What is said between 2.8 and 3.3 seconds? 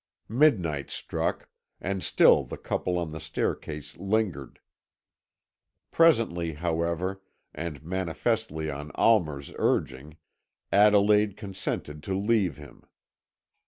on the